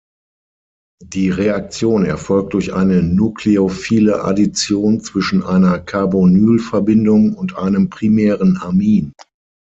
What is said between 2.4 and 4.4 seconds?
durch eine nukleophile